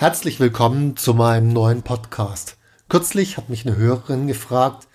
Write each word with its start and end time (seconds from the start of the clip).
Herzlich 0.00 0.40
willkommen 0.40 0.96
zu 0.96 1.12
meinem 1.12 1.52
neuen 1.52 1.82
Podcast. 1.82 2.56
Kürzlich 2.88 3.36
hat 3.36 3.50
mich 3.50 3.66
eine 3.66 3.76
Hörerin 3.76 4.28
gefragt, 4.28 4.88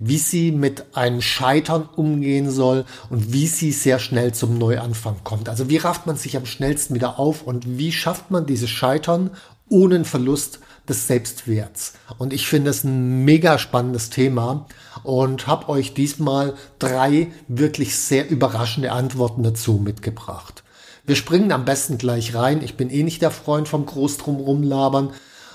wie 0.00 0.18
sie 0.18 0.50
mit 0.50 0.96
einem 0.96 1.22
Scheitern 1.22 1.88
umgehen 1.94 2.50
soll 2.50 2.84
und 3.10 3.32
wie 3.32 3.46
sie 3.46 3.70
sehr 3.70 4.00
schnell 4.00 4.34
zum 4.34 4.58
Neuanfang 4.58 5.18
kommt. 5.22 5.48
Also 5.48 5.70
wie 5.70 5.76
rafft 5.76 6.08
man 6.08 6.16
sich 6.16 6.36
am 6.36 6.46
schnellsten 6.46 6.96
wieder 6.96 7.20
auf 7.20 7.44
und 7.44 7.78
wie 7.78 7.92
schafft 7.92 8.32
man 8.32 8.44
dieses 8.44 8.70
Scheitern 8.70 9.30
ohne 9.68 9.94
einen 9.94 10.04
Verlust 10.04 10.58
des 10.88 11.06
Selbstwerts. 11.06 11.92
Und 12.18 12.32
ich 12.32 12.48
finde 12.48 12.70
es 12.70 12.82
ein 12.82 13.24
mega 13.24 13.56
spannendes 13.56 14.10
Thema 14.10 14.66
und 15.04 15.46
habe 15.46 15.68
euch 15.68 15.94
diesmal 15.94 16.54
drei 16.80 17.28
wirklich 17.46 17.96
sehr 17.96 18.28
überraschende 18.28 18.90
Antworten 18.90 19.44
dazu 19.44 19.74
mitgebracht. 19.74 20.64
Wir 21.04 21.16
springen 21.16 21.52
am 21.52 21.64
besten 21.64 21.98
gleich 21.98 22.34
rein. 22.34 22.62
Ich 22.62 22.76
bin 22.76 22.90
eh 22.90 23.02
nicht 23.02 23.22
der 23.22 23.30
Freund 23.30 23.68
vom 23.68 23.86
Groß 23.86 24.18
drumrum 24.18 24.62
labern. 24.62 25.10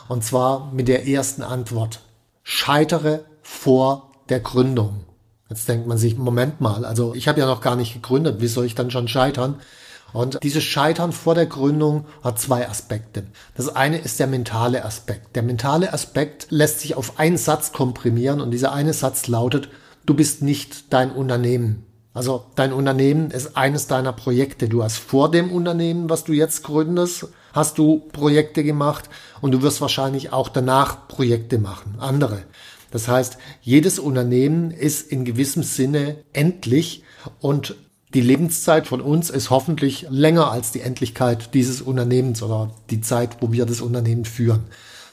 Und 0.07 0.23
zwar 0.23 0.71
mit 0.71 0.88
der 0.88 1.07
ersten 1.07 1.41
Antwort. 1.41 2.01
Scheitere 2.43 3.25
vor 3.41 4.11
der 4.29 4.39
Gründung. 4.39 5.05
Jetzt 5.49 5.69
denkt 5.69 5.88
man 5.88 5.97
sich, 5.97 6.17
Moment 6.17 6.59
mal, 6.61 6.85
also 6.85 7.13
ich 7.13 7.27
habe 7.27 7.39
ja 7.39 7.45
noch 7.45 7.61
gar 7.61 7.75
nicht 7.75 7.93
gegründet, 7.93 8.41
wie 8.41 8.47
soll 8.47 8.66
ich 8.66 8.75
dann 8.75 8.89
schon 8.89 9.07
scheitern? 9.07 9.59
Und 10.11 10.39
dieses 10.43 10.63
Scheitern 10.63 11.11
vor 11.11 11.35
der 11.35 11.45
Gründung 11.45 12.05
hat 12.23 12.39
zwei 12.39 12.67
Aspekte. 12.69 13.25
Das 13.55 13.75
eine 13.75 13.97
ist 13.97 14.19
der 14.19 14.27
mentale 14.27 14.85
Aspekt. 14.85 15.35
Der 15.35 15.43
mentale 15.43 15.91
Aspekt 15.93 16.47
lässt 16.49 16.79
sich 16.79 16.95
auf 16.95 17.19
einen 17.19 17.38
Satz 17.38 17.73
komprimieren 17.73 18.41
und 18.41 18.51
dieser 18.51 18.71
eine 18.71 18.93
Satz 18.93 19.27
lautet, 19.27 19.69
du 20.05 20.13
bist 20.13 20.41
nicht 20.41 20.93
dein 20.93 21.11
Unternehmen. 21.11 21.85
Also 22.16 22.45
dein 22.55 22.71
Unternehmen 22.71 23.30
ist 23.30 23.58
eines 23.58 23.88
deiner 23.88 24.13
Projekte. 24.13 24.69
Du 24.69 24.81
hast 24.83 24.97
vor 24.97 25.30
dem 25.30 25.52
Unternehmen, 25.52 26.09
was 26.09 26.23
du 26.23 26.31
jetzt 26.31 26.63
gründest, 26.63 27.27
hast 27.52 27.77
du 27.77 28.07
Projekte 28.13 28.63
gemacht 28.63 29.09
und 29.41 29.52
du 29.52 29.61
wirst 29.61 29.81
wahrscheinlich 29.81 30.31
auch 30.31 30.47
danach 30.47 31.09
Projekte 31.09 31.59
machen, 31.59 31.95
andere. 32.00 32.44
Das 32.89 33.09
heißt, 33.09 33.38
jedes 33.62 34.00
Unternehmen 34.00 34.72
ist 34.72 35.12
in 35.12 35.25
gewissem 35.25 35.62
Sinne 35.62 36.23
endlich 36.31 37.03
und 37.41 37.75
die 38.13 38.22
Lebenszeit 38.22 38.88
von 38.88 39.01
uns 39.01 39.29
ist 39.29 39.50
hoffentlich 39.50 40.07
länger 40.09 40.50
als 40.51 40.72
die 40.72 40.79
Endlichkeit 40.79 41.53
dieses 41.53 41.81
Unternehmens 41.81 42.41
oder 42.41 42.72
die 42.91 43.01
Zeit, 43.01 43.41
wo 43.41 43.51
wir 43.51 43.66
das 43.66 43.81
Unternehmen 43.81 44.23
führen. 44.23 44.63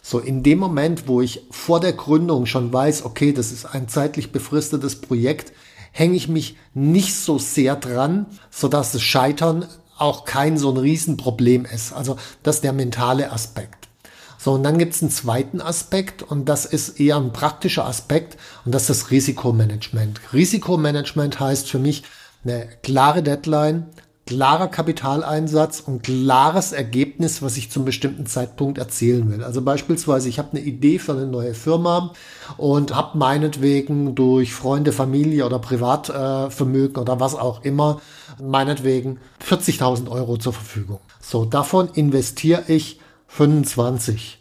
So 0.02 0.20
in 0.20 0.44
dem 0.44 0.60
Moment, 0.60 1.08
wo 1.08 1.20
ich 1.20 1.42
vor 1.50 1.80
der 1.80 1.94
Gründung 1.94 2.46
schon 2.46 2.72
weiß, 2.72 3.04
okay, 3.04 3.32
das 3.32 3.50
ist 3.50 3.64
ein 3.64 3.88
zeitlich 3.88 4.30
befristetes 4.30 5.00
Projekt, 5.00 5.52
hänge 5.92 6.16
ich 6.16 6.28
mich 6.28 6.56
nicht 6.74 7.14
so 7.14 7.38
sehr 7.38 7.76
dran, 7.76 8.26
so 8.50 8.68
dass 8.68 8.92
das 8.92 9.02
Scheitern 9.02 9.66
auch 9.98 10.24
kein 10.24 10.58
so 10.58 10.70
ein 10.70 10.76
Riesenproblem 10.76 11.64
ist. 11.64 11.92
Also 11.92 12.16
das 12.42 12.56
ist 12.56 12.64
der 12.64 12.72
mentale 12.72 13.30
Aspekt. 13.30 13.88
So, 14.38 14.54
und 14.54 14.64
dann 14.64 14.76
gibt 14.76 14.94
es 14.94 15.02
einen 15.02 15.12
zweiten 15.12 15.60
Aspekt 15.60 16.24
und 16.24 16.48
das 16.48 16.64
ist 16.64 16.98
eher 16.98 17.16
ein 17.16 17.32
praktischer 17.32 17.86
Aspekt 17.86 18.36
und 18.64 18.74
das 18.74 18.90
ist 18.90 19.02
das 19.02 19.10
Risikomanagement. 19.12 20.20
Risikomanagement 20.32 21.38
heißt 21.38 21.70
für 21.70 21.78
mich 21.78 22.02
eine 22.42 22.68
klare 22.82 23.22
Deadline, 23.22 23.86
klarer 24.26 24.68
Kapitaleinsatz 24.68 25.80
und 25.80 26.02
klares 26.02 26.72
Ergebnis, 26.72 27.42
was 27.42 27.56
ich 27.56 27.70
zum 27.70 27.84
bestimmten 27.84 28.26
Zeitpunkt 28.26 28.78
erzielen 28.78 29.30
will. 29.30 29.42
Also 29.42 29.62
beispielsweise, 29.62 30.28
ich 30.28 30.38
habe 30.38 30.52
eine 30.52 30.60
Idee 30.60 30.98
für 30.98 31.12
eine 31.12 31.26
neue 31.26 31.54
Firma 31.54 32.12
und 32.56 32.94
habe 32.94 33.18
meinetwegen 33.18 34.14
durch 34.14 34.54
Freunde, 34.54 34.92
Familie 34.92 35.44
oder 35.44 35.58
Privatvermögen 35.58 36.96
äh, 36.96 37.00
oder 37.00 37.18
was 37.20 37.34
auch 37.34 37.64
immer, 37.64 38.00
meinetwegen 38.40 39.18
40.000 39.46 40.08
Euro 40.08 40.36
zur 40.36 40.52
Verfügung. 40.52 41.00
So, 41.20 41.44
davon 41.44 41.88
investiere 41.94 42.64
ich 42.68 43.00
25. 43.26 44.38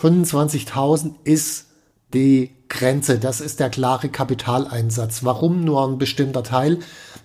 25.000 0.00 1.14
ist 1.24 1.66
die 2.14 2.52
Grenze. 2.68 3.18
Das 3.18 3.40
ist 3.40 3.60
der 3.60 3.70
klare 3.70 4.08
Kapitaleinsatz. 4.08 5.24
Warum 5.24 5.64
nur 5.64 5.86
ein 5.86 5.98
bestimmter 5.98 6.42
Teil? 6.42 6.78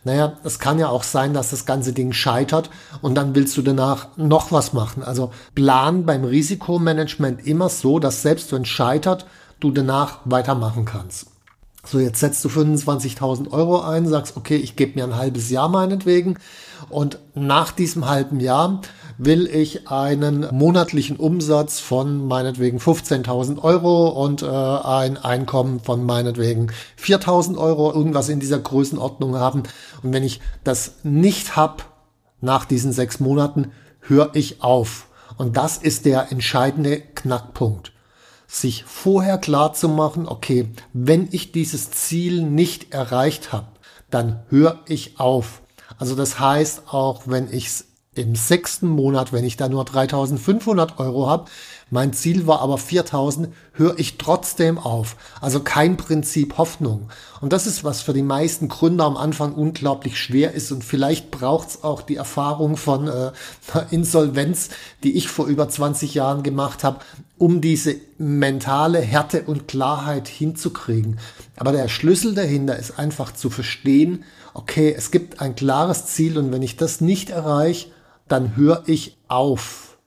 Naja, 0.06 0.34
es 0.44 0.60
kann 0.60 0.80
ja 0.80 0.90
auch 0.90 1.04
sein, 1.04 1.34
dass 1.34 1.52
das 1.52 1.66
ganze 1.66 1.94
Ding 1.94 2.12
scheitert 2.12 2.70
und 3.02 3.16
dann 3.16 3.36
willst 3.36 3.56
du 3.56 3.62
danach 3.62 4.08
noch 4.18 4.52
was 4.52 4.74
machen. 4.74 5.04
Also 5.04 5.32
plan 5.56 6.06
beim 6.06 6.26
Risikomanagement 6.26 7.46
immer 7.48 7.70
so, 7.70 8.00
dass 8.00 8.22
selbst 8.22 8.52
wenn 8.52 8.64
es 8.64 8.68
scheitert, 8.68 9.26
du 9.60 9.72
danach 9.72 10.20
weitermachen 10.26 10.84
kannst. 10.86 11.28
So, 11.86 12.00
jetzt 12.00 12.20
setzt 12.20 12.44
du 12.46 12.50
25.000 12.50 13.52
Euro 13.52 13.82
ein, 13.82 14.08
sagst, 14.08 14.38
okay, 14.38 14.56
ich 14.56 14.76
gebe 14.76 14.98
mir 14.98 15.04
ein 15.04 15.18
halbes 15.18 15.50
Jahr 15.50 15.68
meinetwegen 15.68 16.38
und 16.90 17.20
nach 17.36 17.72
diesem 17.72 18.08
halben 18.08 18.40
Jahr 18.40 18.82
will 19.18 19.48
ich 19.48 19.88
einen 19.90 20.48
monatlichen 20.52 21.18
Umsatz 21.18 21.80
von 21.80 22.28
meinetwegen 22.28 22.80
15.000 22.80 23.62
Euro 23.62 24.10
und 24.10 24.42
äh, 24.42 24.48
ein 24.48 25.18
Einkommen 25.18 25.80
von 25.80 26.04
meinetwegen 26.04 26.72
4.000 27.00 27.58
Euro, 27.58 27.92
irgendwas 27.94 28.30
in 28.30 28.40
dieser 28.40 28.60
Größenordnung 28.60 29.36
haben. 29.36 29.64
Und 30.02 30.14
wenn 30.14 30.24
ich 30.24 30.42
das 30.64 30.96
nicht 31.04 31.56
hab 31.56 31.86
nach 32.42 32.66
diesen 32.66 32.92
sechs 32.92 33.20
Monaten, 33.20 33.72
höre 34.02 34.32
ich 34.34 34.64
auf. 34.64 35.08
Und 35.38 35.58
das 35.58 35.78
ist 35.78 36.06
der 36.06 36.32
entscheidende 36.32 37.00
Knackpunkt 37.00 37.94
sich 38.56 38.84
vorher 38.84 39.38
klar 39.38 39.74
zu 39.74 39.90
machen, 39.90 40.28
okay, 40.28 40.70
wenn 40.94 41.28
ich 41.32 41.52
dieses 41.52 41.90
Ziel 41.92 42.44
nicht 42.44 42.94
erreicht 42.94 43.52
habe, 43.52 43.68
dann 44.10 44.44
höre 44.50 44.80
ich 44.88 45.20
auf. 45.20 45.63
Also 45.98 46.16
das 46.16 46.40
heißt, 46.40 46.94
auch 46.94 47.24
wenn 47.26 47.52
ich 47.52 47.68
es 47.68 47.86
im 48.16 48.36
sechsten 48.36 48.88
Monat, 48.88 49.34
wenn 49.34 49.44
ich 49.44 49.58
da 49.58 49.70
nur 49.70 49.86
3500 49.86 51.00
Euro 51.00 51.28
habe, 51.28 51.46
mein 51.90 52.14
Ziel 52.14 52.48
war 52.48 52.62
aber 52.62 52.78
4000, 52.78 53.50
höre 53.74 54.00
ich 54.00 54.18
trotzdem 54.18 54.80
auf. 54.80 55.16
Also 55.42 55.60
kein 55.60 55.96
Prinzip 55.98 56.58
Hoffnung. 56.58 57.10
Und 57.40 57.54
das 57.54 57.68
ist, 57.68 57.84
was 57.84 58.02
für 58.02 58.14
die 58.14 58.24
meisten 58.24 58.68
Gründer 58.68 59.06
am 59.06 59.18
Anfang 59.18 59.54
unglaublich 59.54 60.20
schwer 60.20 60.54
ist. 60.54 60.72
Und 60.72 60.84
vielleicht 60.84 61.30
braucht 61.30 61.70
es 61.70 61.84
auch 61.84 62.02
die 62.02 62.16
Erfahrung 62.16 62.78
von 62.78 63.08
äh, 63.08 63.32
Insolvenz, 63.92 64.70
die 65.04 65.16
ich 65.16 65.28
vor 65.28 65.46
über 65.46 65.70
20 65.70 66.14
Jahren 66.16 66.42
gemacht 66.42 66.84
habe, 66.84 67.00
um 67.38 67.62
diese 67.62 67.96
mentale 68.18 69.00
Härte 69.00 69.44
und 69.44 69.68
Klarheit 69.68 70.28
hinzukriegen. 70.28 71.20
Aber 71.58 71.74
der 71.74 71.90
Schlüssel 71.90 72.34
dahinter 72.34 72.78
ist 72.78 72.98
einfach 72.98 73.34
zu 73.34 73.50
verstehen, 73.50 74.24
okay, 74.54 74.94
es 74.96 75.12
gibt 75.12 75.42
ein 75.42 75.56
klares 75.56 76.06
Ziel 76.08 76.38
und 76.38 76.52
wenn 76.52 76.62
ich 76.62 76.78
das 76.78 77.02
nicht 77.02 77.30
erreiche, 77.30 77.90
dann 78.28 78.56
höre 78.56 78.84
ich 78.86 79.18
auf. 79.28 79.98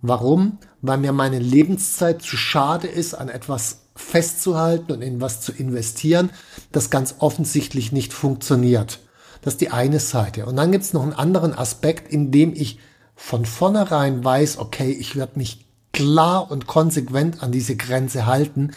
Warum? 0.00 0.58
Weil 0.82 0.98
mir 0.98 1.12
meine 1.12 1.38
Lebenszeit 1.38 2.22
zu 2.22 2.36
schade 2.36 2.86
ist, 2.86 3.14
an 3.14 3.28
etwas 3.28 3.86
festzuhalten 3.96 4.92
und 4.92 5.02
in 5.02 5.20
was 5.20 5.40
zu 5.40 5.52
investieren, 5.52 6.30
das 6.70 6.90
ganz 6.90 7.16
offensichtlich 7.18 7.92
nicht 7.92 8.12
funktioniert. 8.12 9.00
Das 9.40 9.54
ist 9.54 9.60
die 9.60 9.70
eine 9.70 10.00
Seite. 10.00 10.46
Und 10.46 10.56
dann 10.56 10.72
gibt 10.72 10.84
es 10.84 10.92
noch 10.92 11.02
einen 11.02 11.12
anderen 11.12 11.54
Aspekt, 11.54 12.12
in 12.12 12.30
dem 12.30 12.52
ich 12.54 12.78
von 13.14 13.46
vornherein 13.46 14.22
weiß, 14.22 14.58
okay, 14.58 14.90
ich 14.90 15.16
werde 15.16 15.38
mich 15.38 15.66
klar 15.92 16.50
und 16.50 16.66
konsequent 16.66 17.42
an 17.42 17.52
diese 17.52 17.76
Grenze 17.76 18.26
halten, 18.26 18.72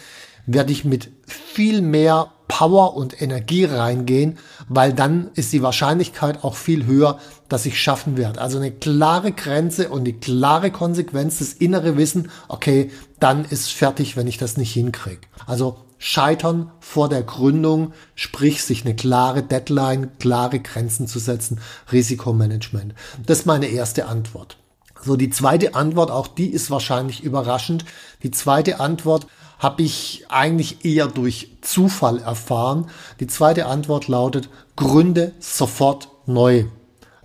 werde 0.46 0.72
ich 0.72 0.84
mit 0.84 1.10
viel 1.26 1.82
mehr 1.82 2.32
Power 2.60 2.94
und 2.94 3.22
Energie 3.22 3.64
reingehen, 3.64 4.36
weil 4.68 4.92
dann 4.92 5.30
ist 5.34 5.50
die 5.54 5.62
Wahrscheinlichkeit 5.62 6.44
auch 6.44 6.56
viel 6.56 6.84
höher, 6.84 7.18
dass 7.48 7.64
ich 7.64 7.80
schaffen 7.80 8.18
werde. 8.18 8.38
Also 8.38 8.58
eine 8.58 8.70
klare 8.70 9.32
Grenze 9.32 9.88
und 9.88 10.04
die 10.04 10.20
klare 10.20 10.70
Konsequenz, 10.70 11.38
das 11.38 11.54
innere 11.54 11.96
Wissen, 11.96 12.30
okay, 12.48 12.90
dann 13.18 13.46
ist 13.46 13.72
fertig, 13.72 14.14
wenn 14.18 14.26
ich 14.26 14.36
das 14.36 14.58
nicht 14.58 14.74
hinkriege. 14.74 15.22
Also 15.46 15.78
Scheitern 15.96 16.70
vor 16.80 17.08
der 17.08 17.22
Gründung, 17.22 17.94
sprich 18.14 18.62
sich 18.62 18.84
eine 18.84 18.94
klare 18.94 19.42
Deadline, 19.42 20.10
klare 20.18 20.60
Grenzen 20.60 21.06
zu 21.06 21.18
setzen, 21.18 21.60
Risikomanagement. 21.90 22.92
Das 23.24 23.38
ist 23.38 23.46
meine 23.46 23.68
erste 23.68 24.04
Antwort. 24.04 24.58
So, 25.02 25.16
die 25.16 25.30
zweite 25.30 25.74
Antwort, 25.74 26.10
auch 26.10 26.26
die 26.26 26.50
ist 26.50 26.70
wahrscheinlich 26.70 27.22
überraschend. 27.22 27.86
Die 28.22 28.30
zweite 28.30 28.80
Antwort 28.80 29.26
habe 29.60 29.82
ich 29.82 30.24
eigentlich 30.28 30.84
eher 30.84 31.06
durch 31.06 31.52
Zufall 31.60 32.18
erfahren. 32.18 32.86
Die 33.20 33.28
zweite 33.28 33.66
Antwort 33.66 34.08
lautet, 34.08 34.48
gründe 34.74 35.32
sofort 35.38 36.08
neu. 36.26 36.64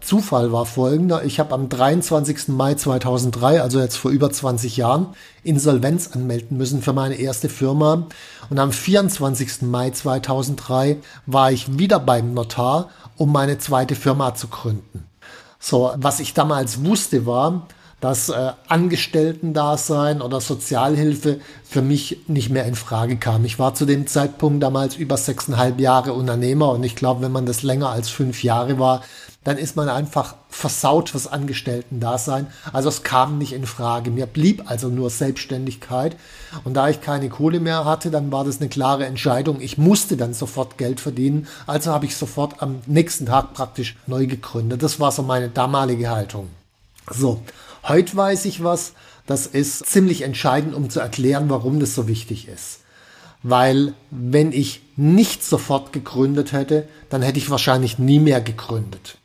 Zufall 0.02 0.52
war 0.52 0.68
folgender. 0.68 1.24
Ich 1.24 1.40
habe 1.40 1.54
am 1.56 1.68
23. 1.68 2.50
Mai 2.50 2.76
2003, 2.76 3.62
also 3.62 3.80
jetzt 3.80 3.96
vor 3.96 4.12
über 4.12 4.30
20 4.30 4.78
Jahren, 4.78 5.08
Insolvenz 5.44 6.12
anmelden 6.14 6.58
müssen 6.58 6.84
für 6.84 6.94
meine 6.94 7.16
erste 7.16 7.50
Firma. 7.50 8.06
Und 8.52 8.60
am 8.60 8.72
24. 8.72 9.64
Mai 9.64 9.90
2003 9.90 10.98
war 11.26 11.52
ich 11.52 11.80
wieder 11.80 12.00
beim 12.00 12.36
Notar, 12.36 12.90
um 13.18 13.31
meine 13.31 13.58
zweite 13.58 13.96
Firma 13.96 14.36
zu 14.36 14.48
gründen. 14.48 15.06
So, 15.60 15.92
was 15.96 16.20
ich 16.20 16.36
damals 16.36 16.84
wusste 16.84 17.26
war, 17.26 17.68
dass 18.06 18.30
äh, 18.30 18.52
Angestellten-Dasein 18.68 20.22
oder 20.22 20.40
Sozialhilfe 20.40 21.40
für 21.63 21.81
mich 21.81 22.19
nicht 22.28 22.52
mehr 22.52 22.66
in 22.66 22.75
Frage 22.75 23.18
kam. 23.18 23.46
Ich 23.46 23.57
war 23.57 23.74
zu 23.74 23.88
dem 23.88 24.06
Zeitpunkt 24.06 24.62
damals 24.62 24.96
über 24.96 25.18
sechseinhalb 25.18 25.80
Jahre 25.80 26.13
Unternehmer 26.13 26.69
und 26.69 26.84
ich 26.84 26.96
glaube, 26.96 27.24
wenn 27.24 27.31
man 27.31 27.48
das 27.48 27.63
länger 27.63 27.90
als 27.90 28.10
fünf 28.10 28.44
Jahre 28.44 28.78
war, 28.78 29.02
dann 29.44 29.57
ist 29.57 29.75
man 29.75 29.90
einfach 29.90 30.36
versaut 30.50 31.10
fürs 31.10 31.25
Angestellten-Dasein. 31.25 32.46
Also 32.72 32.90
es 32.90 33.02
kam 33.02 33.40
nicht 33.40 33.54
in 33.54 33.66
Frage. 33.66 34.12
Mir 34.12 34.28
blieb 34.28 34.69
also 34.69 34.90
nur 34.90 35.10
Selbstständigkeit. 35.10 36.16
Und 36.63 36.75
da 36.75 36.90
ich 36.90 37.02
keine 37.02 37.30
Kohle 37.30 37.60
mehr 37.60 37.86
hatte, 37.86 38.12
dann 38.12 38.31
war 38.31 38.46
das 38.46 38.60
eine 38.60 38.69
klare 38.69 39.07
Entscheidung. 39.07 39.62
Ich 39.62 39.80
musste 39.80 40.16
dann 40.16 40.36
sofort 40.36 40.78
Geld 40.78 41.00
verdienen. 41.00 41.48
Also 41.66 41.92
habe 41.92 42.06
ich 42.06 42.16
sofort 42.16 42.62
am 42.62 42.81
nächsten 42.86 43.25
Tag 43.25 43.56
praktisch 43.56 43.96
neu 44.06 44.28
gegründet. 44.28 44.84
Das 44.84 45.00
war 45.00 45.12
so 45.12 45.24
meine 45.24 45.50
damalige 45.50 46.12
Haltung. 46.12 46.50
So, 47.12 47.42
heute 47.88 48.16
weiß 48.16 48.46
ich 48.46 48.64
was. 48.64 48.94
Das 49.26 49.48
ist 49.48 49.86
ziemlich 49.86 50.22
entscheidend, 50.22 50.76
um 50.76 50.90
zu 50.90 51.00
erklären, 51.00 51.50
warum 51.50 51.80
das 51.80 51.96
so 51.96 52.08
wichtig 52.08 52.48
ist 52.48 52.80
weil 53.48 53.94
wenn 54.10 54.52
ich 54.52 54.82
nicht 54.96 55.44
sofort 55.44 55.94
gegründet 55.94 56.52
hätte, 56.52 56.88
dann 57.10 57.22
hätte 57.22 57.38
ich 57.38 57.52
wahrscheinlich 57.52 58.00
nie 58.00 58.18
mehr 58.18 58.42
gegründet. 58.42 59.20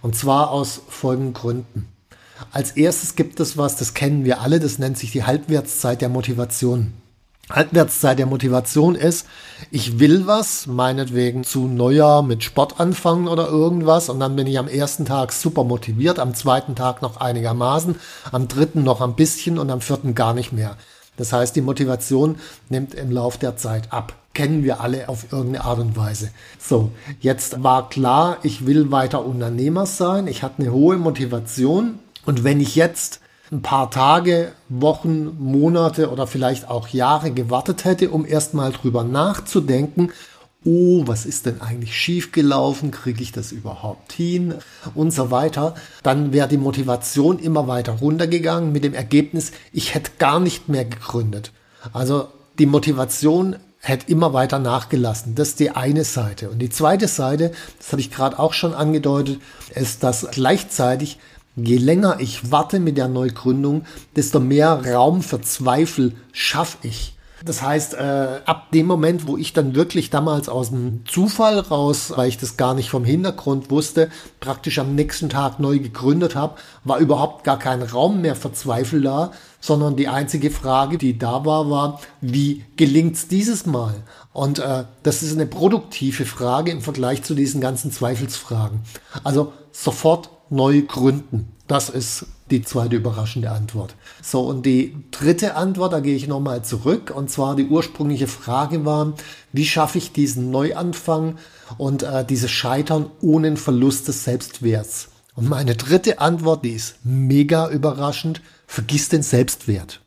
Und 0.00 0.16
zwar 0.16 0.50
aus 0.50 0.80
folgenden 0.88 1.34
Gründen. 1.34 1.86
Als 2.52 2.70
erstes 2.70 3.16
gibt 3.16 3.38
es 3.38 3.58
was, 3.58 3.76
das 3.76 3.92
kennen 3.92 4.24
wir 4.24 4.40
alle, 4.40 4.60
das 4.60 4.78
nennt 4.78 4.96
sich 4.96 5.12
die 5.12 5.24
Halbwertszeit 5.24 6.00
der 6.00 6.08
Motivation. 6.08 6.94
Halbwertszeit 7.50 8.18
der 8.18 8.26
Motivation 8.26 8.94
ist, 8.94 9.26
ich 9.70 9.98
will 10.00 10.26
was, 10.26 10.66
meinetwegen 10.66 11.44
zu 11.44 11.68
Neujahr 11.68 12.22
mit 12.22 12.42
Sport 12.42 12.80
anfangen 12.80 13.28
oder 13.28 13.46
irgendwas 13.46 14.08
und 14.08 14.18
dann 14.18 14.34
bin 14.34 14.46
ich 14.46 14.58
am 14.58 14.68
ersten 14.68 15.04
Tag 15.04 15.32
super 15.32 15.62
motiviert, 15.62 16.18
am 16.18 16.34
zweiten 16.34 16.74
Tag 16.74 17.02
noch 17.02 17.18
einigermaßen, 17.18 17.96
am 18.32 18.48
dritten 18.48 18.82
noch 18.82 19.00
ein 19.00 19.14
bisschen 19.14 19.58
und 19.58 19.70
am 19.70 19.80
vierten 19.80 20.14
gar 20.14 20.34
nicht 20.34 20.52
mehr. 20.52 20.76
Das 21.16 21.32
heißt, 21.32 21.54
die 21.56 21.62
Motivation 21.62 22.36
nimmt 22.68 22.94
im 22.94 23.10
Lauf 23.10 23.38
der 23.38 23.56
Zeit 23.56 23.92
ab 23.92 24.14
kennen 24.36 24.62
wir 24.62 24.82
alle 24.82 25.08
auf 25.08 25.32
irgendeine 25.32 25.64
Art 25.64 25.78
und 25.78 25.96
Weise. 25.96 26.30
So, 26.58 26.92
jetzt 27.20 27.62
war 27.62 27.88
klar, 27.88 28.36
ich 28.42 28.66
will 28.66 28.90
weiter 28.90 29.24
Unternehmer 29.24 29.86
sein. 29.86 30.26
Ich 30.26 30.42
hatte 30.42 30.60
eine 30.60 30.72
hohe 30.72 30.98
Motivation. 30.98 31.98
Und 32.26 32.44
wenn 32.44 32.60
ich 32.60 32.76
jetzt 32.76 33.20
ein 33.52 33.62
paar 33.62 33.90
Tage, 33.90 34.52
Wochen, 34.68 35.36
Monate 35.38 36.10
oder 36.10 36.26
vielleicht 36.26 36.68
auch 36.68 36.88
Jahre 36.88 37.30
gewartet 37.30 37.84
hätte, 37.84 38.10
um 38.10 38.26
erstmal 38.26 38.72
drüber 38.72 39.04
nachzudenken, 39.04 40.10
oh, 40.64 41.06
was 41.06 41.26
ist 41.26 41.46
denn 41.46 41.60
eigentlich 41.60 41.96
schiefgelaufen, 41.96 42.90
kriege 42.90 43.22
ich 43.22 43.30
das 43.30 43.52
überhaupt 43.52 44.12
hin 44.12 44.54
und 44.94 45.12
so 45.12 45.30
weiter, 45.30 45.76
dann 46.02 46.32
wäre 46.32 46.48
die 46.48 46.58
Motivation 46.58 47.38
immer 47.38 47.68
weiter 47.68 47.92
runtergegangen 47.92 48.72
mit 48.72 48.82
dem 48.82 48.94
Ergebnis, 48.94 49.52
ich 49.72 49.94
hätte 49.94 50.10
gar 50.18 50.40
nicht 50.40 50.68
mehr 50.68 50.84
gegründet. 50.84 51.52
Also 51.92 52.28
die 52.58 52.66
Motivation 52.66 53.56
hätte 53.78 54.10
immer 54.10 54.32
weiter 54.32 54.58
nachgelassen. 54.58 55.36
Das 55.36 55.50
ist 55.50 55.60
die 55.60 55.70
eine 55.70 56.02
Seite. 56.02 56.50
Und 56.50 56.58
die 56.58 56.70
zweite 56.70 57.06
Seite, 57.06 57.52
das 57.78 57.92
habe 57.92 58.00
ich 58.00 58.10
gerade 58.10 58.38
auch 58.38 58.52
schon 58.52 58.74
angedeutet, 58.74 59.40
ist, 59.74 60.02
dass 60.02 60.26
gleichzeitig, 60.32 61.18
je 61.56 61.78
länger 61.78 62.20
ich 62.20 62.52
warte 62.52 62.78
mit 62.78 62.96
der 62.96 63.08
Neugründung, 63.08 63.84
desto 64.14 64.40
mehr 64.40 64.94
Raum 64.94 65.22
für 65.22 65.40
Zweifel 65.40 66.14
schaffe 66.32 66.78
ich. 66.82 67.16
Das 67.44 67.60
heißt, 67.60 67.94
äh, 67.94 68.40
ab 68.46 68.72
dem 68.72 68.86
Moment, 68.86 69.26
wo 69.26 69.36
ich 69.36 69.52
dann 69.52 69.74
wirklich 69.74 70.08
damals 70.08 70.48
aus 70.48 70.70
dem 70.70 71.04
Zufall 71.06 71.58
raus, 71.58 72.12
weil 72.16 72.28
ich 72.28 72.38
das 72.38 72.56
gar 72.56 72.74
nicht 72.74 72.88
vom 72.88 73.04
Hintergrund 73.04 73.70
wusste, 73.70 74.10
praktisch 74.40 74.78
am 74.78 74.94
nächsten 74.94 75.28
Tag 75.28 75.60
neu 75.60 75.78
gegründet 75.78 76.34
habe, 76.34 76.56
war 76.84 76.98
überhaupt 76.98 77.44
gar 77.44 77.58
kein 77.58 77.82
Raum 77.82 78.22
mehr 78.22 78.36
für 78.36 78.52
Zweifel 78.52 79.02
da, 79.02 79.32
sondern 79.60 79.96
die 79.96 80.08
einzige 80.08 80.50
Frage, 80.50 80.96
die 80.96 81.18
da 81.18 81.44
war, 81.44 81.68
war, 81.68 82.00
wie 82.22 82.64
gelingt's 82.76 83.28
dieses 83.28 83.66
Mal? 83.66 83.94
Und 84.32 84.58
äh, 84.58 84.84
das 85.02 85.22
ist 85.22 85.32
eine 85.32 85.46
produktive 85.46 86.24
Frage 86.24 86.70
im 86.70 86.80
Vergleich 86.80 87.22
zu 87.22 87.34
diesen 87.34 87.60
ganzen 87.60 87.92
Zweifelsfragen. 87.92 88.80
Also 89.24 89.52
sofort 89.72 90.30
neu 90.50 90.82
gründen. 90.82 91.52
Das 91.66 91.88
ist 91.88 92.26
die 92.50 92.62
zweite 92.62 92.96
überraschende 92.96 93.50
Antwort. 93.50 93.96
So, 94.22 94.42
und 94.42 94.66
die 94.66 94.94
dritte 95.10 95.56
Antwort, 95.56 95.92
da 95.92 96.00
gehe 96.00 96.14
ich 96.14 96.28
nochmal 96.28 96.64
zurück. 96.64 97.12
Und 97.14 97.30
zwar 97.30 97.56
die 97.56 97.66
ursprüngliche 97.66 98.28
Frage 98.28 98.84
war, 98.84 99.14
wie 99.52 99.66
schaffe 99.66 99.98
ich 99.98 100.12
diesen 100.12 100.50
Neuanfang 100.50 101.36
und 101.76 102.04
äh, 102.04 102.24
dieses 102.24 102.50
Scheitern 102.50 103.10
ohne 103.20 103.56
Verlust 103.56 104.06
des 104.06 104.24
Selbstwerts? 104.24 105.08
Und 105.34 105.48
meine 105.48 105.74
dritte 105.74 106.20
Antwort, 106.20 106.64
die 106.64 106.70
ist 106.70 106.96
mega 107.04 107.68
überraschend, 107.68 108.40
vergiss 108.66 109.08
den 109.08 109.22
Selbstwert. 109.22 110.00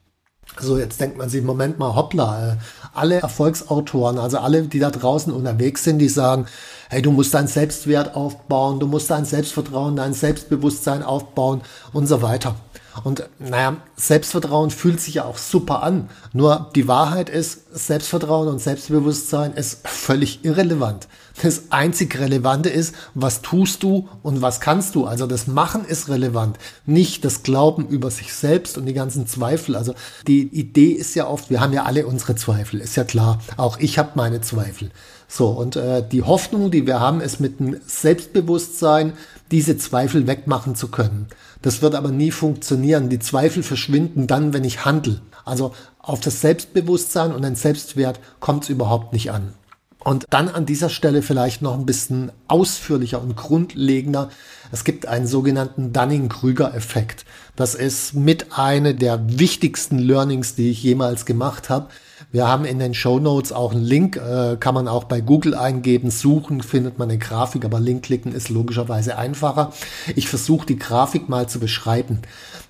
So, 0.60 0.78
jetzt 0.78 1.00
denkt 1.00 1.18
man 1.18 1.30
sich, 1.30 1.44
Moment 1.44 1.80
mal, 1.80 1.96
hoppla, 1.96 2.54
äh, 2.54 2.56
alle 2.94 3.16
Erfolgsautoren, 3.16 4.18
also 4.18 4.40
alle, 4.40 4.64
die 4.64 4.80
da 4.80 4.90
draußen 4.90 5.32
unterwegs 5.32 5.84
sind, 5.84 6.00
die 6.00 6.10
sagen, 6.10 6.48
hey, 6.90 7.02
du 7.02 7.12
musst 7.12 7.34
deinen 7.34 7.48
Selbstwert 7.48 8.16
aufbauen, 8.16 8.80
du 8.80 8.88
musst 8.88 9.10
dein 9.10 9.26
Selbstvertrauen, 9.26 9.96
dein 9.96 10.14
Selbstbewusstsein 10.14 11.04
aufbauen 11.04 11.62
und 11.94 12.08
so 12.08 12.22
weiter. 12.22 12.56
Und 13.04 13.30
naja, 13.40 13.78
Selbstvertrauen 13.96 14.72
fühlt 14.72 15.00
sich 15.00 15.16
ja 15.16 15.26
auch 15.26 15.38
super 15.38 15.84
an. 15.84 16.10
Nur 16.34 16.70
die 16.76 16.88
Wahrheit 16.88 17.30
ist, 17.30 17.74
Selbstvertrauen 17.74 18.48
und 18.48 18.60
Selbstbewusstsein 18.60 19.54
ist 19.54 19.88
völlig 19.88 20.44
irrelevant. 20.44 21.08
Das 21.42 21.72
einzig 21.72 22.20
Relevante 22.20 22.70
ist, 22.70 22.94
was 23.14 23.42
tust 23.42 23.84
du 23.84 24.10
und 24.24 24.42
was 24.42 24.60
kannst 24.60 24.96
du. 24.96 25.06
Also 25.06 25.26
das 25.26 25.48
Machen 25.48 25.86
ist 25.86 26.10
relevant, 26.10 26.58
nicht 26.86 27.24
das 27.24 27.44
Glauben 27.44 27.88
über 27.88 28.12
sich 28.12 28.34
selbst 28.34 28.78
und 28.78 28.86
die 28.86 28.94
ganzen 28.94 29.26
Zweifel. 29.26 29.76
Also 29.78 29.94
die 30.28 30.42
Idee 30.42 30.92
ist 30.92 31.16
ja 31.16 31.28
oft, 31.28 31.50
wir 31.50 31.62
haben 31.62 31.72
ja 31.72 31.84
alle 31.84 32.06
unsere 32.06 32.36
Zweifel, 32.36 32.82
ist 32.82 32.98
ja 32.98 33.06
klar. 33.06 33.40
Auch 33.56 33.80
ich 33.80 33.98
habe 33.98 34.12
meine 34.16 34.42
Zweifel. 34.42 34.92
So, 35.30 35.48
und 35.48 35.76
äh, 35.76 36.04
die 36.06 36.24
Hoffnung, 36.24 36.72
die 36.72 36.86
wir 36.86 37.00
haben, 37.00 37.22
ist 37.22 37.40
mit 37.40 37.60
dem 37.60 37.78
Selbstbewusstsein, 37.86 39.14
diese 39.52 39.78
Zweifel 39.78 40.28
wegmachen 40.28 40.76
zu 40.76 40.90
können. 40.90 41.28
Das 41.62 41.82
wird 41.82 41.96
aber 41.96 42.10
nie 42.10 42.32
funktionieren. 42.32 43.10
Die 43.10 43.20
Zweifel 43.20 43.64
verschwinden 43.64 44.28
dann, 44.28 44.54
wenn 44.54 44.64
ich 44.64 44.86
handle. 44.86 45.22
Also 45.46 45.74
auf 46.00 46.20
das 46.20 46.42
Selbstbewusstsein 46.42 47.34
und 47.34 47.44
den 47.44 47.56
Selbstwert 47.56 48.20
kommt 48.40 48.64
es 48.64 48.70
überhaupt 48.70 49.14
nicht 49.14 49.32
an. 49.32 49.54
Und 50.02 50.26
dann 50.30 50.48
an 50.48 50.66
dieser 50.66 50.90
Stelle 50.90 51.22
vielleicht 51.22 51.62
noch 51.62 51.78
ein 51.78 51.86
bisschen 51.86 52.32
ausführlicher 52.48 53.22
und 53.22 53.36
grundlegender. 53.36 54.30
Es 54.72 54.86
gibt 54.86 55.08
einen 55.08 55.28
sogenannten 55.28 55.92
Dunning-Krüger-Effekt. 55.92 57.26
Das 57.56 57.76
ist 57.76 58.14
mit 58.14 58.58
eine 58.58 58.96
der 58.96 59.40
wichtigsten 59.40 60.00
Learnings, 60.00 60.56
die 60.56 60.72
ich 60.72 60.82
jemals 60.82 61.26
gemacht 61.26 61.70
habe. 61.70 61.90
Wir 62.32 62.48
haben 62.48 62.64
in 62.64 62.78
den 62.78 62.94
Show 62.94 63.20
Notes 63.20 63.52
auch 63.52 63.72
einen 63.72 63.84
Link, 63.84 64.16
äh, 64.16 64.56
kann 64.60 64.76
man 64.76 64.88
auch 64.88 65.06
bei 65.06 65.20
Google 65.20 65.56
eingeben, 65.56 66.12
suchen, 66.12 66.62
findet 66.62 67.00
man 67.00 67.10
eine 67.10 67.18
Grafik, 67.18 67.66
aber 67.66 67.80
Link 67.80 68.04
klicken 68.04 68.34
ist 68.34 68.50
logischerweise 68.50 69.18
einfacher. 69.18 69.74
Ich 70.16 70.28
versuche 70.28 70.68
die 70.68 70.78
Grafik 70.78 71.28
mal 71.28 71.50
zu 71.50 71.60
beschreiben. 71.60 72.20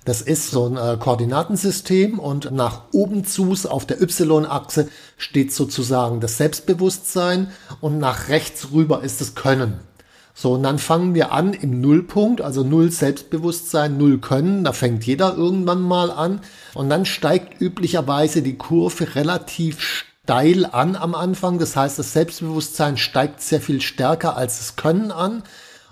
Das 0.06 0.22
ist 0.22 0.50
so 0.50 0.66
ein 0.66 0.78
äh, 0.78 0.96
Koordinatensystem 0.98 2.18
und 2.18 2.52
nach 2.52 2.84
oben 2.92 3.24
zu 3.24 3.54
auf 3.68 3.84
der 3.84 4.00
Y-Achse 4.00 4.88
steht 5.18 5.52
sozusagen 5.52 6.20
das 6.20 6.38
Selbstbewusstsein 6.38 7.48
und 7.82 7.98
nach 7.98 8.28
rechts 8.28 8.68
rüber 8.72 9.02
ist 9.02 9.20
das 9.20 9.34
Können. 9.34 9.89
So, 10.34 10.52
und 10.54 10.62
dann 10.62 10.78
fangen 10.78 11.14
wir 11.14 11.32
an 11.32 11.52
im 11.52 11.80
Nullpunkt, 11.80 12.40
also 12.40 12.62
Null 12.62 12.90
Selbstbewusstsein, 12.90 13.98
Null 13.98 14.18
Können, 14.18 14.64
da 14.64 14.72
fängt 14.72 15.04
jeder 15.04 15.36
irgendwann 15.36 15.82
mal 15.82 16.10
an. 16.10 16.40
Und 16.74 16.88
dann 16.88 17.04
steigt 17.04 17.60
üblicherweise 17.60 18.42
die 18.42 18.56
Kurve 18.56 19.14
relativ 19.14 20.04
steil 20.24 20.64
an 20.66 20.96
am 20.96 21.14
Anfang. 21.14 21.58
Das 21.58 21.76
heißt, 21.76 21.98
das 21.98 22.12
Selbstbewusstsein 22.12 22.96
steigt 22.96 23.40
sehr 23.40 23.60
viel 23.60 23.80
stärker 23.80 24.36
als 24.36 24.58
das 24.58 24.76
Können 24.76 25.10
an. 25.10 25.42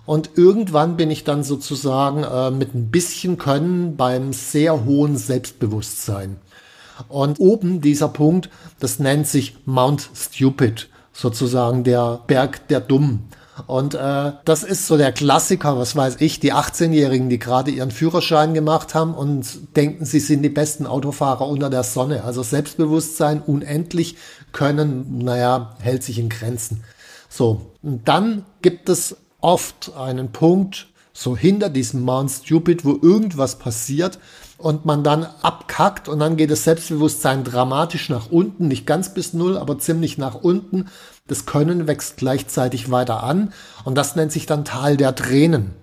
Und 0.07 0.31
irgendwann 0.37 0.97
bin 0.97 1.11
ich 1.11 1.25
dann 1.25 1.45
sozusagen 1.45 2.23
äh, 2.23 2.51
mit 2.51 2.75
ein 2.75 2.91
bisschen 2.91 3.37
Können 3.37 3.97
beim 3.97 4.33
sehr 4.33 4.87
hohen 4.87 5.19
Selbstbewusstsein. 5.19 6.37
Und 7.09 7.39
oben 7.41 7.81
dieser 7.81 8.09
Punkt, 8.09 8.49
das 8.81 8.99
nennt 8.99 9.27
sich 9.27 9.57
Mount 9.67 10.09
Stupid, 10.15 10.89
sozusagen 11.13 11.85
der 11.85 12.21
Berg 12.27 12.67
der 12.69 12.81
Dummen. 12.81 13.29
Und 13.67 13.95
äh, 13.95 14.33
das 14.45 14.63
ist 14.63 14.87
so 14.87 14.97
der 14.97 15.13
Klassiker, 15.13 15.79
was 15.79 15.97
weiß 15.97 16.17
ich, 16.21 16.41
die 16.41 16.53
18-Jährigen, 16.53 17.29
die 17.29 17.39
gerade 17.39 17.71
ihren 17.71 17.91
Führerschein 17.91 18.55
gemacht 18.55 18.95
haben 18.95 19.15
und 19.15 19.77
denken, 19.77 20.05
sie 20.05 20.21
sind 20.21 20.43
die 20.43 20.49
besten 20.49 20.87
Autofahrer 20.87 21.47
unter 21.47 21.71
der 21.71 21.83
Sonne. 21.83 22.25
Also 22.25 22.43
Selbstbewusstsein 22.43 23.43
unendlich 23.43 24.17
können, 24.53 25.19
naja, 25.19 25.77
hält 25.81 26.03
sich 26.03 26.19
in 26.19 26.29
Grenzen. 26.29 26.85
So, 27.29 27.73
und 27.83 28.09
dann 28.09 28.45
gibt 28.63 28.89
es 28.89 29.17
oft 29.41 29.93
einen 29.97 30.33
Punkt, 30.33 30.89
so 31.13 31.37
hinter 31.37 31.69
diesem 31.69 32.03
Mount 32.03 32.31
Stupid, 32.31 32.85
wo 32.85 32.99
irgendwas 33.03 33.59
passiert 33.59 34.19
und 34.59 34.85
man 34.85 35.05
dann 35.05 35.25
abkackt 35.43 36.09
und 36.09 36.19
dann 36.19 36.37
geht 36.37 36.51
das 36.51 36.65
Selbstbewusstsein 36.65 37.45
dramatisch 37.45 38.09
nach 38.11 38.31
unten, 38.31 38.69
nicht 38.69 38.87
ganz 38.87 39.15
bis 39.15 39.33
null, 39.33 39.57
aber 39.57 39.79
ziemlich 39.79 40.19
nach 40.19 40.35
unten. 40.35 40.87
Das 41.29 41.47
Können 41.47 41.87
wächst 41.87 42.17
gleichzeitig 42.17 42.91
weiter 42.91 43.23
an 43.23 43.53
und 43.85 43.97
das 43.97 44.17
nennt 44.17 44.33
sich 44.33 44.47
dann 44.47 44.65
Tal 44.65 44.97
der 44.97 45.15
Tränen. 45.15 45.75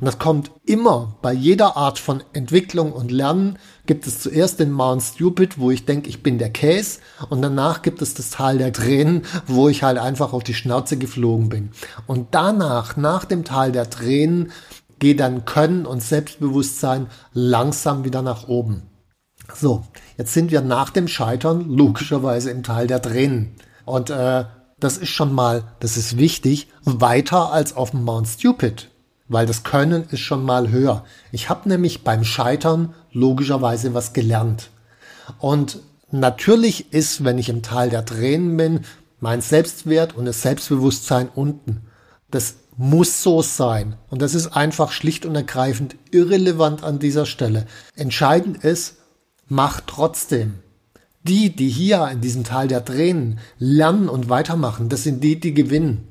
Und 0.00 0.06
das 0.06 0.18
kommt 0.18 0.50
immer 0.64 1.16
bei 1.22 1.32
jeder 1.32 1.76
Art 1.76 2.00
von 2.00 2.24
Entwicklung 2.32 2.92
und 2.92 3.12
Lernen 3.12 3.58
gibt 3.86 4.08
es 4.08 4.20
zuerst 4.20 4.58
den 4.58 4.72
Mount 4.72 5.02
Stupid, 5.02 5.58
wo 5.58 5.70
ich 5.70 5.84
denke, 5.84 6.08
ich 6.08 6.22
bin 6.22 6.38
der 6.38 6.50
Case 6.50 6.98
und 7.28 7.42
danach 7.42 7.82
gibt 7.82 8.02
es 8.02 8.14
das 8.14 8.30
Tal 8.30 8.58
der 8.58 8.72
Tränen, 8.72 9.22
wo 9.46 9.68
ich 9.68 9.84
halt 9.84 9.98
einfach 9.98 10.32
auf 10.32 10.42
die 10.42 10.54
Schnauze 10.54 10.96
geflogen 10.96 11.48
bin. 11.48 11.70
Und 12.08 12.28
danach, 12.32 12.96
nach 12.96 13.24
dem 13.24 13.44
Tal 13.44 13.70
der 13.70 13.88
Tränen, 13.88 14.50
geht 14.98 15.20
dann 15.20 15.44
Können 15.44 15.86
und 15.86 16.02
Selbstbewusstsein 16.02 17.08
langsam 17.32 18.04
wieder 18.04 18.22
nach 18.22 18.48
oben. 18.48 18.82
So, 19.54 19.84
jetzt 20.16 20.32
sind 20.32 20.50
wir 20.50 20.62
nach 20.62 20.90
dem 20.90 21.08
Scheitern 21.08 21.68
logischerweise 21.68 22.50
im 22.50 22.62
Tal 22.62 22.86
der 22.86 23.02
Tränen. 23.02 23.56
Und 23.84 24.10
äh, 24.10 24.44
das 24.80 24.96
ist 24.96 25.10
schon 25.10 25.32
mal, 25.32 25.64
das 25.80 25.96
ist 25.96 26.16
wichtig, 26.16 26.68
weiter 26.84 27.52
als 27.52 27.76
auf 27.76 27.90
dem 27.90 28.04
Mount 28.04 28.28
Stupid 28.28 28.88
weil 29.28 29.46
das 29.46 29.62
Können 29.62 30.04
ist 30.10 30.20
schon 30.20 30.44
mal 30.44 30.70
höher. 30.70 31.04
Ich 31.32 31.48
habe 31.48 31.68
nämlich 31.68 32.04
beim 32.04 32.24
Scheitern 32.24 32.94
logischerweise 33.12 33.94
was 33.94 34.12
gelernt. 34.12 34.70
Und 35.38 35.80
natürlich 36.10 36.92
ist, 36.92 37.24
wenn 37.24 37.38
ich 37.38 37.48
im 37.48 37.62
Tal 37.62 37.90
der 37.90 38.04
Tränen 38.04 38.56
bin, 38.56 38.80
mein 39.20 39.40
Selbstwert 39.40 40.14
und 40.14 40.26
das 40.26 40.42
Selbstbewusstsein 40.42 41.28
unten. 41.34 41.86
Das 42.30 42.56
muss 42.76 43.22
so 43.22 43.42
sein. 43.42 43.96
Und 44.10 44.22
das 44.22 44.34
ist 44.34 44.48
einfach 44.48 44.90
schlicht 44.92 45.26
und 45.26 45.34
ergreifend 45.34 45.96
irrelevant 46.10 46.82
an 46.82 46.98
dieser 46.98 47.26
Stelle. 47.26 47.66
Entscheidend 47.94 48.64
ist, 48.64 48.96
mach 49.48 49.80
trotzdem. 49.86 50.54
Die, 51.22 51.54
die 51.54 51.70
hier 51.70 52.08
in 52.12 52.20
diesem 52.20 52.44
Tal 52.44 52.68
der 52.68 52.84
Tränen 52.84 53.38
lernen 53.58 54.08
und 54.08 54.28
weitermachen, 54.28 54.88
das 54.88 55.04
sind 55.04 55.24
die, 55.24 55.40
die 55.40 55.54
gewinnen. 55.54 56.08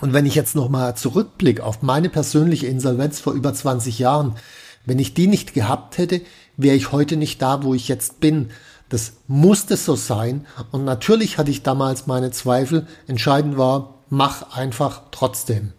Und 0.00 0.12
wenn 0.12 0.26
ich 0.26 0.34
jetzt 0.34 0.54
nochmal 0.54 0.96
zurückblicke 0.96 1.64
auf 1.64 1.82
meine 1.82 2.08
persönliche 2.08 2.66
Insolvenz 2.66 3.20
vor 3.20 3.32
über 3.32 3.52
20 3.52 3.98
Jahren, 3.98 4.36
wenn 4.84 4.98
ich 4.98 5.14
die 5.14 5.26
nicht 5.26 5.52
gehabt 5.52 5.98
hätte, 5.98 6.22
wäre 6.56 6.76
ich 6.76 6.92
heute 6.92 7.16
nicht 7.16 7.42
da, 7.42 7.64
wo 7.64 7.74
ich 7.74 7.88
jetzt 7.88 8.20
bin. 8.20 8.50
Das 8.88 9.14
musste 9.26 9.76
so 9.76 9.96
sein. 9.96 10.46
Und 10.70 10.84
natürlich 10.84 11.38
hatte 11.38 11.50
ich 11.50 11.62
damals 11.62 12.06
meine 12.06 12.30
Zweifel. 12.30 12.86
Entscheidend 13.06 13.58
war, 13.58 14.04
mach 14.08 14.56
einfach 14.56 15.02
trotzdem. 15.10 15.72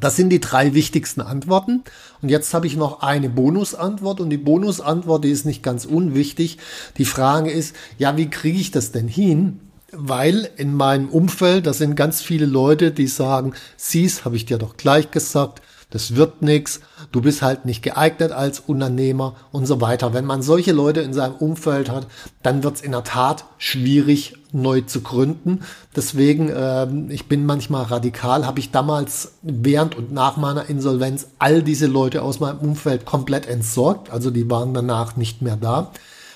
Das 0.00 0.16
sind 0.16 0.30
die 0.30 0.40
drei 0.40 0.74
wichtigsten 0.74 1.20
Antworten. 1.20 1.82
Und 2.22 2.28
jetzt 2.28 2.52
habe 2.54 2.66
ich 2.66 2.76
noch 2.76 3.00
eine 3.00 3.28
Bonusantwort. 3.28 4.20
Und 4.20 4.30
die 4.30 4.38
Bonusantwort, 4.38 5.24
die 5.24 5.30
ist 5.30 5.46
nicht 5.46 5.62
ganz 5.62 5.84
unwichtig. 5.84 6.58
Die 6.98 7.04
Frage 7.04 7.50
ist, 7.50 7.74
ja, 7.98 8.16
wie 8.16 8.30
kriege 8.30 8.58
ich 8.58 8.70
das 8.70 8.92
denn 8.92 9.08
hin, 9.08 9.60
weil 9.92 10.50
in 10.56 10.74
meinem 10.74 11.08
Umfeld, 11.08 11.66
da 11.66 11.72
sind 11.72 11.96
ganz 11.96 12.20
viele 12.20 12.46
Leute, 12.46 12.90
die 12.90 13.06
sagen, 13.06 13.54
siehst, 13.76 14.24
habe 14.24 14.36
ich 14.36 14.46
dir 14.46 14.58
doch 14.58 14.76
gleich 14.76 15.10
gesagt, 15.10 15.62
das 15.90 16.16
wird 16.16 16.42
nix, 16.42 16.80
du 17.12 17.20
bist 17.20 17.42
halt 17.42 17.64
nicht 17.64 17.82
geeignet 17.82 18.32
als 18.32 18.60
Unternehmer 18.60 19.36
und 19.52 19.66
so 19.66 19.80
weiter. 19.80 20.12
Wenn 20.12 20.24
man 20.24 20.42
solche 20.42 20.72
Leute 20.72 21.00
in 21.00 21.12
seinem 21.12 21.36
Umfeld 21.36 21.88
hat, 21.90 22.06
dann 22.42 22.62
wird 22.62 22.76
es 22.76 22.80
in 22.82 22.92
der 22.92 23.04
Tat 23.04 23.44
schwierig, 23.58 24.34
neu 24.52 24.80
zu 24.80 25.02
gründen. 25.02 25.60
Deswegen, 25.94 26.48
äh, 26.48 26.88
ich 27.12 27.28
bin 27.28 27.46
manchmal 27.46 27.84
radikal, 27.84 28.46
habe 28.46 28.58
ich 28.58 28.72
damals 28.72 29.34
während 29.42 29.94
und 29.94 30.12
nach 30.12 30.36
meiner 30.36 30.68
Insolvenz 30.68 31.28
all 31.38 31.62
diese 31.62 31.86
Leute 31.86 32.22
aus 32.22 32.40
meinem 32.40 32.58
Umfeld 32.58 33.04
komplett 33.04 33.46
entsorgt. 33.46 34.10
Also 34.10 34.30
die 34.30 34.50
waren 34.50 34.74
danach 34.74 35.16
nicht 35.16 35.40
mehr 35.40 35.56
da. 35.56 35.92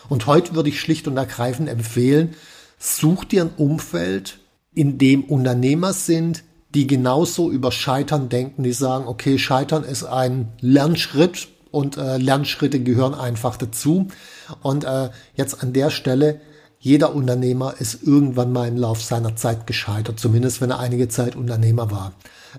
Und 0.08 0.26
heute 0.26 0.54
würde 0.54 0.68
ich 0.68 0.80
schlicht 0.80 1.08
und 1.08 1.16
ergreifend 1.16 1.68
empfehlen, 1.68 2.34
Such 2.82 3.24
dir 3.24 3.42
ein 3.42 3.50
Umfeld, 3.58 4.38
in 4.72 4.96
dem 4.96 5.24
Unternehmer 5.24 5.92
sind, 5.92 6.44
die 6.74 6.86
genauso 6.86 7.50
über 7.50 7.72
Scheitern 7.72 8.28
denken, 8.28 8.62
die 8.62 8.72
sagen, 8.72 9.06
okay, 9.06 9.38
Scheitern 9.38 9.84
ist 9.84 10.04
ein 10.04 10.48
Lernschritt 10.60 11.48
und 11.70 11.96
äh, 11.96 12.16
Lernschritte 12.16 12.80
gehören 12.80 13.14
einfach 13.14 13.56
dazu. 13.56 14.08
Und 14.62 14.84
äh, 14.84 15.10
jetzt 15.34 15.62
an 15.62 15.72
der 15.72 15.90
Stelle, 15.90 16.40
jeder 16.78 17.14
Unternehmer 17.14 17.74
ist 17.78 18.02
irgendwann 18.02 18.52
mal 18.52 18.68
im 18.68 18.76
Lauf 18.76 19.02
seiner 19.02 19.36
Zeit 19.36 19.66
gescheitert, 19.66 20.18
zumindest 20.18 20.60
wenn 20.60 20.70
er 20.70 20.78
einige 20.78 21.08
Zeit 21.08 21.36
Unternehmer 21.36 21.90
war. 21.90 22.12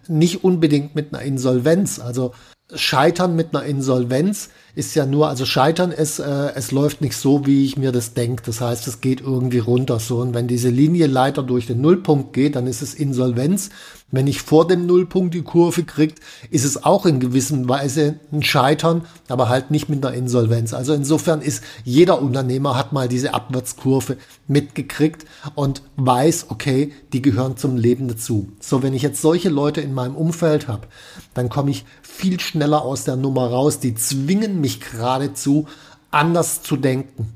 Nicht 0.07 0.43
unbedingt 0.43 0.93
mit 0.93 1.13
einer 1.13 1.23
Insolvenz, 1.23 1.99
also 1.99 2.31
Scheitern 2.73 3.35
mit 3.35 3.53
einer 3.53 3.65
Insolvenz 3.65 4.49
ist 4.75 4.95
ja 4.95 5.05
nur, 5.05 5.27
also 5.27 5.45
Scheitern 5.45 5.91
ist, 5.91 6.19
äh, 6.19 6.53
es 6.55 6.71
läuft 6.71 7.01
nicht 7.01 7.17
so, 7.17 7.45
wie 7.45 7.65
ich 7.65 7.77
mir 7.77 7.91
das 7.91 8.13
denke. 8.13 8.43
Das 8.45 8.61
heißt, 8.61 8.87
es 8.87 9.01
geht 9.01 9.21
irgendwie 9.21 9.59
runter 9.59 9.99
so. 9.99 10.19
Und 10.19 10.33
wenn 10.33 10.47
diese 10.47 10.69
Linie 10.69 11.07
Leiter 11.07 11.43
durch 11.43 11.67
den 11.67 11.81
Nullpunkt 11.81 12.31
geht, 12.33 12.55
dann 12.55 12.67
ist 12.67 12.81
es 12.81 12.93
Insolvenz. 12.93 13.71
Wenn 14.11 14.27
ich 14.27 14.41
vor 14.41 14.67
dem 14.67 14.85
Nullpunkt 14.85 15.33
die 15.33 15.41
Kurve 15.41 15.83
kriegt, 15.83 16.19
ist 16.49 16.65
es 16.65 16.83
auch 16.83 17.05
in 17.05 17.19
gewisser 17.19 17.67
Weise 17.67 18.19
ein 18.31 18.43
Scheitern, 18.43 19.05
aber 19.29 19.47
halt 19.47 19.71
nicht 19.71 19.87
mit 19.87 20.05
einer 20.05 20.15
Insolvenz. 20.15 20.73
Also 20.73 20.93
insofern 20.93 21.41
ist 21.41 21.63
jeder 21.85 22.21
Unternehmer 22.21 22.75
hat 22.77 22.91
mal 22.91 23.07
diese 23.07 23.33
Abwärtskurve 23.33 24.17
mitgekriegt 24.47 25.25
und 25.55 25.81
weiß, 25.95 26.47
okay, 26.49 26.91
die 27.13 27.21
gehören 27.21 27.55
zum 27.55 27.77
Leben 27.77 28.09
dazu. 28.09 28.49
So, 28.59 28.83
wenn 28.83 28.93
ich 28.93 29.01
jetzt 29.01 29.21
solche 29.21 29.49
Leute 29.49 29.79
in 29.79 29.93
meinem 29.93 30.15
Umfeld 30.15 30.67
habe, 30.67 30.87
dann 31.33 31.49
komme 31.49 31.71
ich 31.71 31.85
viel 32.01 32.39
schneller 32.39 32.81
aus 32.83 33.05
der 33.05 33.15
Nummer 33.15 33.47
raus. 33.47 33.79
Die 33.79 33.95
zwingen 33.95 34.59
mich 34.59 34.81
geradezu, 34.81 35.67
anders 36.11 36.61
zu 36.61 36.75
denken. 36.75 37.33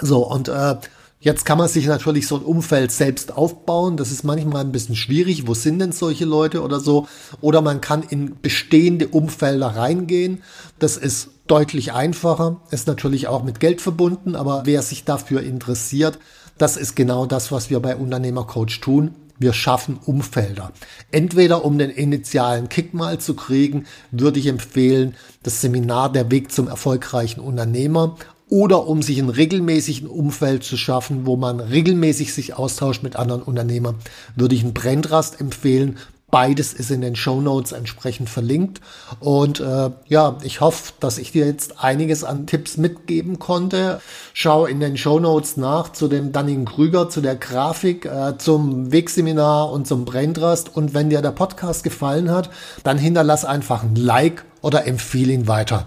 So, 0.00 0.26
und 0.26 0.48
äh, 0.48 0.76
Jetzt 1.22 1.44
kann 1.44 1.56
man 1.56 1.68
sich 1.68 1.86
natürlich 1.86 2.26
so 2.26 2.34
ein 2.34 2.42
Umfeld 2.42 2.90
selbst 2.90 3.36
aufbauen. 3.36 3.96
Das 3.96 4.10
ist 4.10 4.24
manchmal 4.24 4.64
ein 4.64 4.72
bisschen 4.72 4.96
schwierig. 4.96 5.46
Wo 5.46 5.54
sind 5.54 5.78
denn 5.78 5.92
solche 5.92 6.24
Leute 6.24 6.62
oder 6.62 6.80
so? 6.80 7.06
Oder 7.40 7.62
man 7.62 7.80
kann 7.80 8.02
in 8.02 8.40
bestehende 8.42 9.06
Umfelder 9.06 9.68
reingehen. 9.68 10.42
Das 10.80 10.96
ist 10.96 11.28
deutlich 11.46 11.92
einfacher. 11.92 12.60
Ist 12.72 12.88
natürlich 12.88 13.28
auch 13.28 13.44
mit 13.44 13.60
Geld 13.60 13.80
verbunden. 13.80 14.34
Aber 14.34 14.62
wer 14.64 14.82
sich 14.82 15.04
dafür 15.04 15.44
interessiert, 15.44 16.18
das 16.58 16.76
ist 16.76 16.96
genau 16.96 17.24
das, 17.24 17.52
was 17.52 17.70
wir 17.70 17.78
bei 17.78 17.94
Unternehmercoach 17.94 18.80
tun. 18.80 19.14
Wir 19.38 19.52
schaffen 19.52 20.00
Umfelder. 20.04 20.72
Entweder 21.12 21.64
um 21.64 21.78
den 21.78 21.90
initialen 21.90 22.68
Kick 22.68 22.94
mal 22.94 23.18
zu 23.18 23.34
kriegen, 23.34 23.86
würde 24.10 24.40
ich 24.40 24.46
empfehlen, 24.46 25.14
das 25.44 25.60
Seminar 25.60 26.12
Der 26.12 26.32
Weg 26.32 26.50
zum 26.50 26.66
erfolgreichen 26.66 27.40
Unternehmer 27.40 28.16
oder 28.52 28.86
um 28.86 29.00
sich 29.00 29.18
ein 29.18 29.30
regelmäßigen 29.30 30.06
Umfeld 30.06 30.62
zu 30.62 30.76
schaffen, 30.76 31.24
wo 31.24 31.36
man 31.36 31.58
regelmäßig 31.58 32.34
sich 32.34 32.52
austauscht 32.52 33.02
mit 33.02 33.16
anderen 33.16 33.40
Unternehmern, 33.40 33.94
würde 34.36 34.54
ich 34.54 34.62
einen 34.62 34.74
Brandrast 34.74 35.40
empfehlen. 35.40 35.96
Beides 36.30 36.74
ist 36.74 36.90
in 36.90 37.00
den 37.00 37.16
Show 37.16 37.40
Notes 37.40 37.72
entsprechend 37.72 38.28
verlinkt. 38.28 38.82
Und 39.20 39.60
äh, 39.60 39.90
ja, 40.06 40.36
ich 40.42 40.60
hoffe, 40.60 40.92
dass 41.00 41.16
ich 41.16 41.32
dir 41.32 41.46
jetzt 41.46 41.82
einiges 41.82 42.24
an 42.24 42.46
Tipps 42.46 42.76
mitgeben 42.76 43.38
konnte. 43.38 44.02
Schau 44.34 44.66
in 44.66 44.80
den 44.80 44.98
Show 44.98 45.18
Notes 45.18 45.56
nach 45.56 45.90
zu 45.92 46.06
dem 46.06 46.32
Dunning-Krüger, 46.32 47.08
zu 47.08 47.22
der 47.22 47.36
Grafik, 47.36 48.04
äh, 48.04 48.36
zum 48.36 48.92
Wegseminar 48.92 49.72
und 49.72 49.86
zum 49.86 50.04
Brandrast. 50.04 50.76
Und 50.76 50.92
wenn 50.92 51.08
dir 51.08 51.22
der 51.22 51.30
Podcast 51.30 51.84
gefallen 51.84 52.30
hat, 52.30 52.50
dann 52.84 52.98
hinterlass 52.98 53.46
einfach 53.46 53.82
ein 53.82 53.96
Like 53.96 54.44
oder 54.60 54.86
empfehle 54.86 55.32
ihn 55.32 55.48
weiter. 55.48 55.86